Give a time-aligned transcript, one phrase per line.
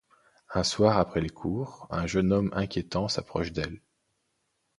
[0.55, 3.79] Un soir après les cours, un jeune homme inquiétant s'approche d'elle.